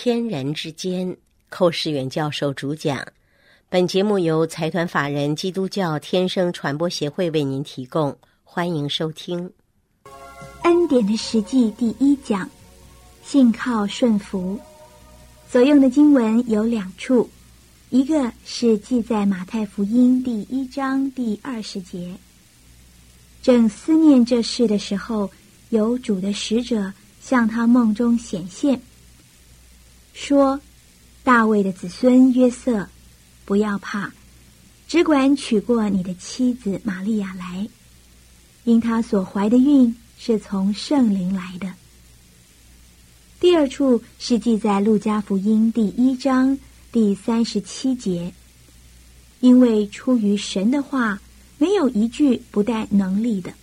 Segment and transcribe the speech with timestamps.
[0.00, 1.16] 天人之间，
[1.48, 3.04] 寇世远教授主讲。
[3.68, 9.50] 本节目由财团法人基督教天生传播协会为您提供，欢迎收听。
[10.62, 12.48] 恩典的实际第一讲，
[13.24, 14.56] 信靠顺服。
[15.50, 17.28] 所用的经文有两处，
[17.90, 22.14] 一个是记在马太福音第一章第二十节。
[23.42, 25.28] 正思念这事的时候，
[25.70, 28.80] 有主的使者向他梦中显现。
[30.20, 30.60] 说
[31.22, 32.88] ：“大卫的子孙约瑟，
[33.44, 34.12] 不要怕，
[34.88, 37.68] 只管娶过你的妻子玛利亚来，
[38.64, 41.72] 因他所怀的孕是从圣灵来的。”
[43.38, 46.58] 第二处是记在路加福音第一章
[46.90, 48.34] 第三十七节，
[49.38, 51.20] 因为出于神的话，
[51.58, 53.54] 没有一句不带能力的。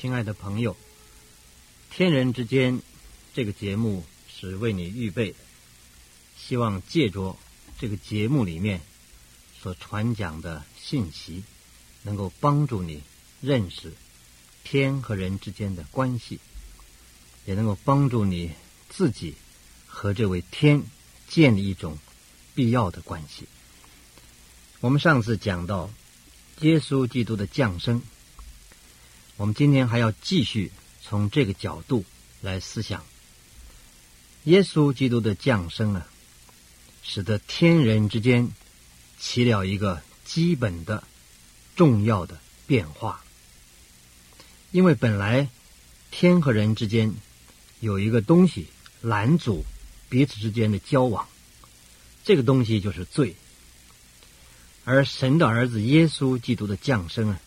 [0.00, 0.74] 亲爱的朋友，
[1.90, 2.74] 《天人之间》
[3.34, 5.38] 这个节目是为你预备的，
[6.36, 7.36] 希望借着
[7.80, 8.80] 这个节目里面
[9.60, 11.42] 所传讲的信息，
[12.04, 13.02] 能够帮助你
[13.40, 13.92] 认识
[14.62, 16.38] 天和人之间的关系，
[17.44, 18.52] 也能够帮助你
[18.88, 19.34] 自己
[19.88, 20.84] 和这位天
[21.28, 21.98] 建立一种
[22.54, 23.48] 必要的关系。
[24.78, 25.90] 我们上次讲到
[26.60, 28.00] 耶稣基督的降生。
[29.38, 32.04] 我们今天还要继续从这个角度
[32.40, 33.04] 来思想
[34.42, 36.08] 耶稣基督的降生啊，
[37.04, 38.50] 使得天人之间
[39.20, 41.04] 起了一个基本的、
[41.76, 43.22] 重要的变化。
[44.72, 45.48] 因为本来
[46.10, 47.14] 天和人之间
[47.78, 48.66] 有一个东西
[49.02, 49.64] 拦阻
[50.08, 51.28] 彼此之间的交往，
[52.24, 53.36] 这个东西就是罪。
[54.84, 57.40] 而神的儿子耶稣基督的降生啊。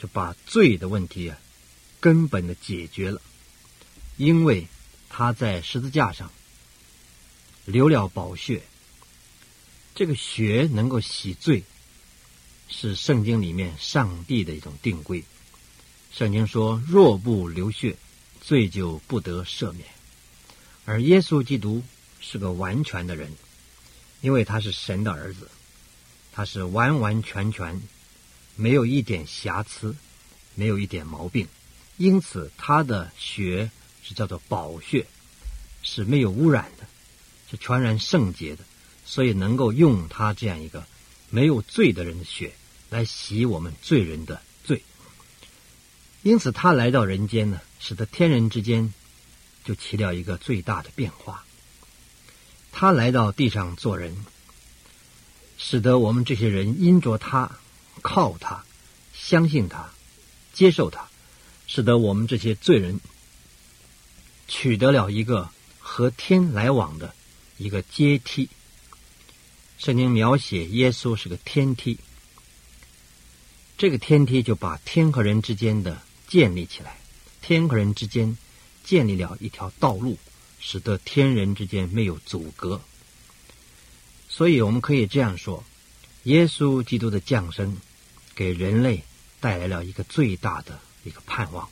[0.00, 1.38] 就把罪的问题啊，
[2.00, 3.20] 根本的解决了，
[4.16, 4.66] 因为
[5.10, 6.30] 他在十字架上
[7.66, 8.62] 流了宝血，
[9.94, 11.64] 这个血能够洗罪，
[12.70, 15.22] 是圣经里面上帝的一种定规。
[16.10, 17.96] 圣经说：若不流血，
[18.40, 19.86] 罪就不得赦免。
[20.86, 21.82] 而耶稣基督
[22.20, 23.30] 是个完全的人，
[24.22, 25.50] 因为他是神的儿子，
[26.32, 27.82] 他是完完全全。
[28.60, 29.96] 没有一点瑕疵，
[30.54, 31.48] 没有一点毛病，
[31.96, 33.70] 因此他的血
[34.02, 35.06] 是叫做宝血，
[35.82, 36.86] 是没有污染的，
[37.50, 38.64] 是全然圣洁的，
[39.06, 40.86] 所以能够用他这样一个
[41.30, 42.52] 没有罪的人的血
[42.90, 44.82] 来洗我们罪人的罪。
[46.22, 48.92] 因此他来到人间呢，使得天人之间
[49.64, 51.46] 就起了一个最大的变化。
[52.72, 54.22] 他来到地上做人，
[55.56, 57.58] 使得我们这些人因着他。
[58.00, 58.64] 靠他，
[59.14, 59.90] 相信他，
[60.52, 61.08] 接受他，
[61.66, 63.00] 使得我们这些罪人
[64.48, 67.14] 取得了一个和天来往的
[67.56, 68.48] 一个阶梯。
[69.78, 71.98] 圣经描写耶稣是个天梯，
[73.78, 76.98] 这个天梯就把天和人之间的建立起来，
[77.40, 78.36] 天和人之间
[78.84, 80.18] 建立了一条道路，
[80.58, 82.80] 使得天人之间没有阻隔。
[84.28, 85.64] 所以我们可以这样说：
[86.24, 87.78] 耶稣基督的降生。
[88.40, 89.04] 给人类
[89.38, 91.68] 带来了一个最大的一个盼望，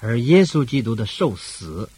[0.00, 1.88] 而耶稣基督的受死，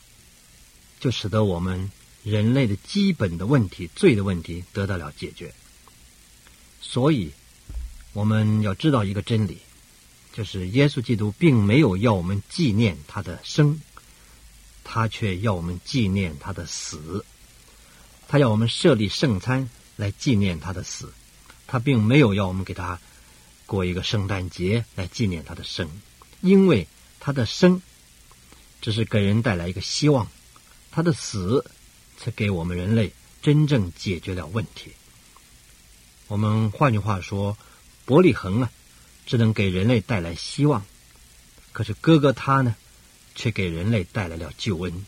[1.01, 1.91] 就使得我们
[2.23, 5.53] 人类的基本的问题、罪的问题得到了解决。
[6.81, 7.33] 所以，
[8.13, 9.59] 我们要知道一个真理，
[10.33, 13.81] 就是耶稣基督并没有要我们纪念他的生，
[14.85, 17.25] 他却要我们纪念他的死。
[18.29, 21.13] 他要我们设立圣餐来纪念他的死，
[21.67, 23.01] 他并没有要我们给他。
[23.67, 25.91] 过一个圣诞节来纪念他的生，
[26.41, 26.87] 因为
[27.21, 27.81] 他的生
[28.81, 30.31] 只是给人带来一个希望，
[30.91, 31.65] 他的死
[32.19, 33.13] 才给我们人类
[33.43, 34.93] 真正解决了问题。
[36.29, 37.57] 我们换句话说，
[38.05, 38.71] 伯利恒啊，
[39.27, 40.85] 只能给人类带来希望，
[41.73, 42.77] 可是哥哥他呢，
[43.35, 45.07] 却给人类带来了救恩。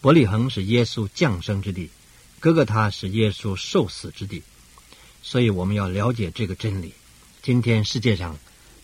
[0.00, 1.90] 伯利恒是耶稣降生之地，
[2.38, 4.42] 哥哥他是耶稣受死之地。
[5.22, 6.94] 所以我们要了解这个真理。
[7.42, 8.36] 今天世界上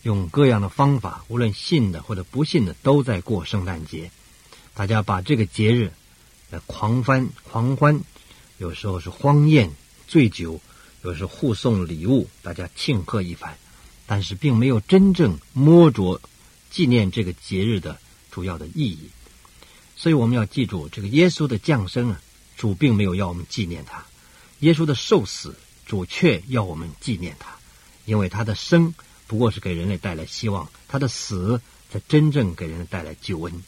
[0.03, 4.11] 用各样的方法，无论信的或者不信的，都在过圣诞节。
[4.73, 5.91] 大家把这个节日
[6.49, 8.01] 来狂欢狂欢，
[8.57, 9.71] 有时候是荒宴
[10.07, 10.59] 醉酒，
[11.03, 13.57] 有时候互送礼物，大家庆贺一番。
[14.07, 16.21] 但是并没有真正摸着
[16.69, 17.99] 纪念这个节日的
[18.31, 19.09] 主要的意义。
[19.95, 22.21] 所以我们要记住，这个耶稣的降生啊，
[22.55, 24.05] 主并没有要我们纪念他；
[24.59, 25.55] 耶稣的受死，
[25.85, 27.57] 主却要我们纪念他，
[28.05, 28.93] 因为他的生
[29.27, 31.59] 不过是给人类带来希望，他的死
[31.91, 33.63] 才真正给人带来救恩。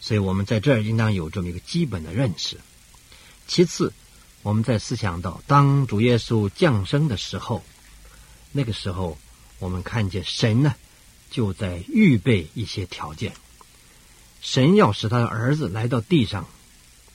[0.00, 2.58] 所以我们在这儿应当有这么一个基本的认识。
[3.46, 3.92] 其次，
[4.42, 7.62] 我们在思想到，当主耶稣降生的时候，
[8.50, 9.16] 那个时候
[9.60, 10.74] 我们看见神呢，
[11.30, 13.32] 就在预备一些条件。
[14.40, 16.48] 神要使他的儿子来到地上，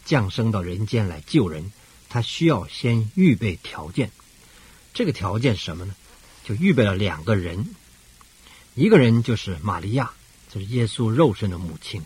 [0.05, 1.73] 降生到人间来救人，
[2.07, 4.11] 他需要先预备条件。
[4.93, 5.93] 这个条件什么呢？
[6.47, 7.75] 就预备了两个人，
[8.73, 10.13] 一个人就是玛利亚，
[10.49, 12.03] 就是耶稣肉身的母亲；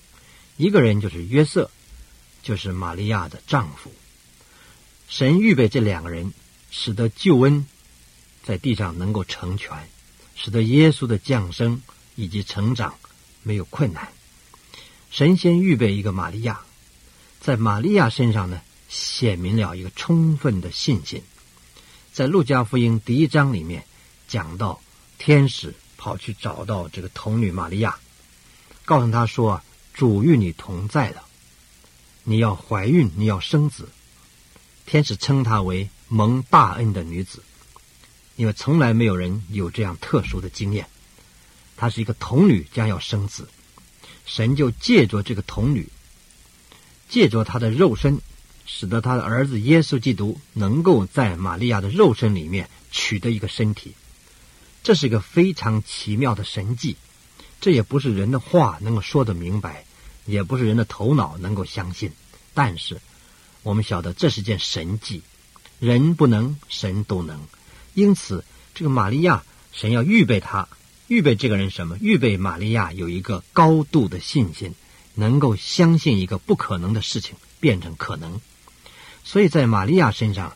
[0.57, 1.69] 一个人就是约瑟，
[2.41, 3.93] 就是玛利亚的丈夫。
[5.07, 6.33] 神预备这两个人，
[6.71, 7.67] 使得救恩
[8.43, 9.87] 在地上能够成全，
[10.35, 11.83] 使得耶稣的降生
[12.15, 12.95] 以及成长
[13.43, 14.09] 没有困难。
[15.11, 16.61] 神仙预备一个玛利亚，
[17.41, 18.59] 在玛利亚身上呢，
[18.89, 21.21] 显明了一个充分的信心。
[22.11, 23.85] 在路加福音第一章里面
[24.31, 24.79] 讲到，
[25.17, 27.99] 天使跑去找到这个童女玛利亚，
[28.85, 29.61] 告诉她说
[29.93, 31.25] ：“主与你同在了，
[32.23, 33.89] 你要怀孕，你要生子。”
[34.87, 37.43] 天使称她为蒙大恩的女子，
[38.37, 40.87] 因为从来没有人有这样特殊的经验。
[41.75, 43.49] 她是一个童女，将要生子。
[44.25, 45.89] 神就借着这个童女，
[47.09, 48.21] 借着她的肉身，
[48.65, 53.93] 使得他的儿子耶稣基督能够在玛利亚的肉身里面取得一个身体。
[54.83, 56.97] 这是一个非常奇妙的神迹，
[57.59, 59.85] 这也不是人的话能够说得明白，
[60.25, 62.11] 也不是人的头脑能够相信。
[62.53, 62.99] 但是
[63.63, 65.21] 我们晓得这是件神迹，
[65.79, 67.39] 人不能，神都能。
[67.93, 68.43] 因此，
[68.73, 70.67] 这个玛利亚，神要预备他。
[71.07, 71.97] 预备这个人什么？
[71.99, 74.73] 预备玛利亚有一个高度的信心，
[75.13, 78.41] 能够相信一个不可能的事情变成可能。
[79.23, 80.55] 所以在玛利亚身上，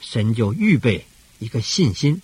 [0.00, 1.06] 神就预备
[1.38, 2.22] 一个信心。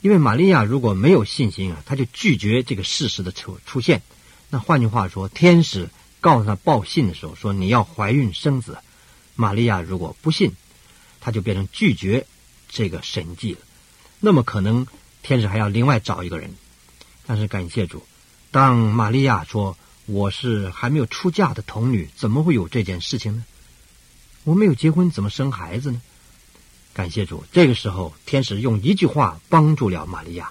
[0.00, 4.02] 因为玛利亚如果没有信心啊，他就拒绝这个事实的出出现。
[4.48, 8.78] 那换句话说，天使告诉他报信的时候说你要怀孕生子，
[9.34, 10.52] 玛利亚如果不信，
[11.20, 12.26] 他就变成拒绝
[12.68, 13.60] 这个神迹了。
[14.20, 14.86] 那么可能
[15.22, 16.54] 天使还要另外找一个人。
[17.26, 18.04] 但是感谢主，
[18.50, 19.76] 当玛利亚说
[20.06, 23.44] ：“我是还没有出嫁的童女，怎么会有这件事情呢？
[24.44, 26.02] 我没有结婚，怎么生孩子呢？”
[26.92, 30.50] 感谢主，这个时候天使用一句话帮助了玛利亚。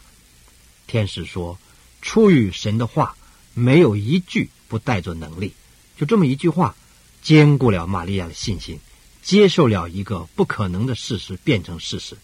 [0.88, 1.60] 天使说
[2.02, 3.16] ：“出于神的话，
[3.54, 5.54] 没有一句不带着能力。”
[5.98, 6.76] 就这么一句话，
[7.22, 8.80] 坚固了玛利亚的信心，
[9.22, 12.18] 接受了一个不可能的事实变成事实，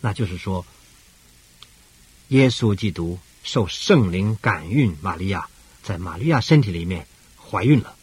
[0.00, 0.64] 那就是说，
[2.28, 3.18] 耶稣基督。
[3.48, 5.46] 受圣灵感孕，玛利亚
[5.80, 7.06] 在玛利亚身体里面
[7.38, 7.94] 怀孕了，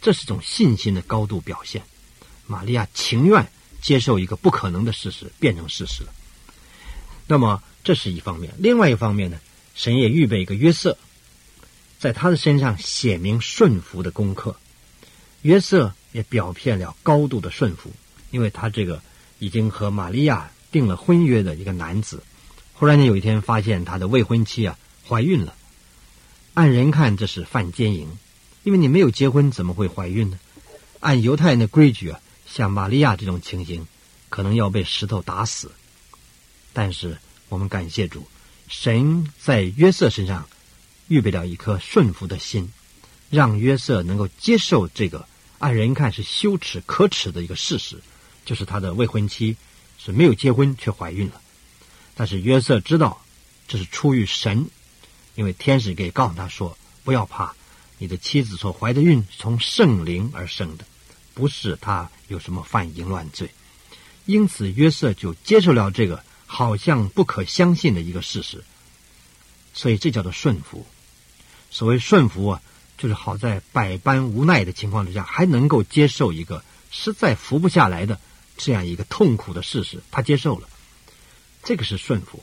[0.00, 1.82] 这是种信心的高度表现。
[2.46, 3.52] 玛利亚情愿
[3.82, 6.14] 接受一个不可能的事实，变成事实了。
[7.26, 9.38] 那么这是一方面，另外一方面呢，
[9.74, 10.96] 神也预备一个约瑟，
[11.98, 14.56] 在他的身上写明顺服的功课。
[15.42, 17.90] 约瑟也表现了高度的顺服，
[18.30, 19.02] 因为他这个
[19.40, 22.22] 已经和玛利亚订了婚约的一个男子。
[22.74, 25.54] 忽然间有一天，发现他的未婚妻啊怀孕了。
[26.54, 28.08] 按人看，这是犯奸淫，
[28.62, 30.38] 因为你没有结婚，怎么会怀孕呢？
[31.00, 32.20] 按犹太人的规矩啊，
[32.54, 33.86] 像玛利亚这种情形，
[34.28, 35.72] 可能要被石头打死。
[36.74, 37.18] 但是
[37.48, 38.28] 我们感谢主，
[38.68, 40.46] 神在约瑟身上
[41.08, 42.70] 预备了一颗顺服的心，
[43.30, 45.26] 让约瑟能够接受这个
[45.58, 48.02] 按人看是羞耻可耻的一个事实，
[48.44, 49.56] 就是他的未婚妻
[49.96, 51.40] 是没有结婚却怀孕了。
[52.14, 53.24] 但是约瑟知道，
[53.66, 54.68] 这是出于神，
[55.34, 57.54] 因为天使给告诉他说：“不要怕，
[57.96, 60.84] 你的妻子所怀的孕从圣灵而生的，
[61.34, 63.50] 不是他有什么犯淫乱罪。”
[64.24, 68.62] 因此，约瑟就接受了这个好像不可相信的一个事实。
[69.74, 70.86] 所以，这叫做顺服。
[71.70, 72.62] 所谓顺服啊，
[72.98, 78.20] 就是好在百般无奈的情况之下，还能够接受一个实在服不下来的
[78.56, 80.68] 这样一个痛苦的事实，他接受了。
[81.64, 82.42] 这个是顺服，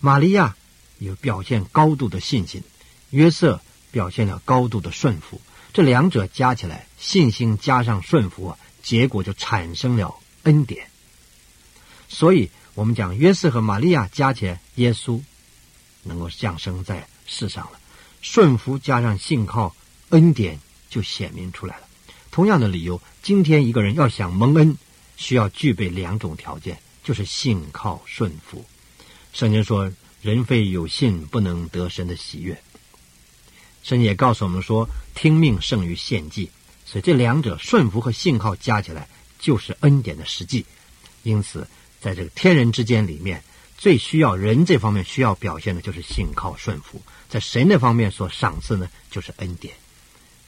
[0.00, 0.56] 玛利亚
[0.98, 2.62] 有表现高度的信心，
[3.10, 3.60] 约瑟
[3.92, 5.40] 表现了高度的顺服，
[5.74, 10.14] 这两者加起来，信心加上顺服，结果就产生了
[10.44, 10.86] 恩典。
[12.08, 15.20] 所以我们讲约瑟和玛利亚加起来，耶稣
[16.04, 17.80] 能够降生在世上了。
[18.22, 19.74] 顺服加上信靠，
[20.10, 21.88] 恩典就显明出来了。
[22.30, 24.78] 同样的理由，今天一个人要想蒙恩，
[25.16, 28.64] 需要具备两种条件，就是信靠顺服。
[29.32, 32.62] 圣经说：“人非有信，不能得神的喜悦。”
[33.84, 36.50] 神也告诉我们说：“听命胜于献祭。”
[36.86, 39.06] 所以这两者顺服和信靠加起来，
[39.38, 40.64] 就是恩典的实际。
[41.22, 41.66] 因此，
[42.00, 43.44] 在这个天人之间里面，
[43.76, 46.98] 最需要人这方面需要表现的就是信靠顺服；
[47.28, 49.74] 在神那方面所赏赐呢，就是恩典。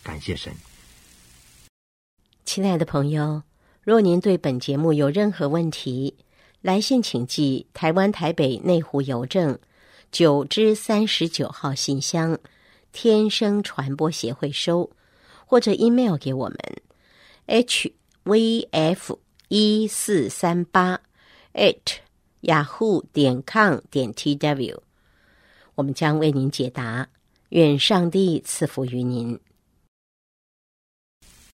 [0.02, 0.52] 感谢神。
[2.46, 3.42] 亲爱的朋友，
[3.82, 6.14] 若您对本节目有任何问题，
[6.62, 9.58] 来信请寄台湾台北内湖邮政
[10.10, 12.38] 九之三十九号信箱，
[12.98, 14.90] 天生传播协会收，
[15.44, 16.58] 或者 email 给我们
[17.44, 19.18] h v f。
[19.48, 20.98] 一四三八
[21.52, 21.98] at
[22.40, 24.78] yahoo 点 com 点 tw，
[25.74, 27.06] 我们将为您解答。
[27.50, 29.38] 愿上帝赐福于您。